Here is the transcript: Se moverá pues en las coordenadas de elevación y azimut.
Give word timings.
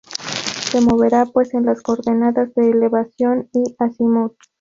Se 0.71 0.81
moverá 0.81 1.27
pues 1.27 1.53
en 1.53 1.67
las 1.67 1.83
coordenadas 1.83 2.55
de 2.55 2.71
elevación 2.71 3.49
y 3.53 3.75
azimut. 3.77 4.33